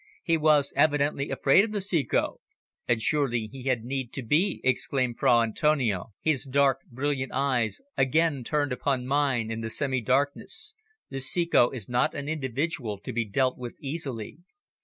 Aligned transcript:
"He 0.23 0.35
was 0.35 0.73
evidently 0.75 1.29
afraid 1.29 1.63
of 1.63 1.73
the 1.73 1.79
Ceco." 1.79 2.39
"And 2.87 2.99
surely 2.99 3.49
he 3.51 3.65
had 3.65 3.83
need 3.83 4.11
to 4.13 4.23
be," 4.23 4.59
exclaimed 4.63 5.19
Fra 5.19 5.41
Antonio, 5.41 6.13
his 6.19 6.43
dark, 6.45 6.79
brilliant 6.89 7.31
eyes 7.33 7.81
again 7.95 8.43
turned 8.43 8.73
upon 8.73 9.05
mine 9.05 9.51
in 9.51 9.61
the 9.61 9.69
semi 9.69 10.01
darkness. 10.01 10.73
"The 11.11 11.19
Ceco 11.19 11.69
is 11.69 11.87
not 11.87 12.15
an 12.15 12.27
individual 12.27 12.97
to 12.99 13.13
be 13.13 13.25
dealt 13.25 13.59
with 13.59 13.75
easily." 13.79 14.39